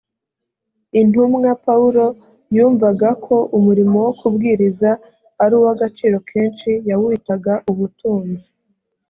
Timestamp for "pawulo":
1.65-2.05